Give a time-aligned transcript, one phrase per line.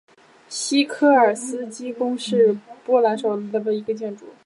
[0.49, 4.25] 西科尔斯基宫是波兰首都华沙的一座历史建筑。